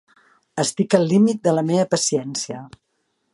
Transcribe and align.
Estic 0.63 0.95
al 0.99 1.05
límit 1.11 1.43
de 1.49 1.53
la 1.59 1.65
meva 1.67 1.85
paciència. 1.93 2.65